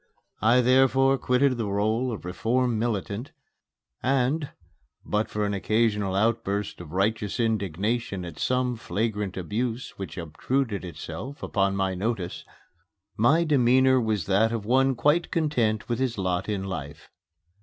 [0.41, 3.33] I therefore quitted the role of reformer militant;
[4.01, 4.49] and,
[5.05, 11.43] but for an occasional outburst of righteous indignation at some flagrant abuse which obtruded itself
[11.43, 12.43] upon my notice,
[13.15, 17.11] my demeanor was that of one quite content with his lot in life.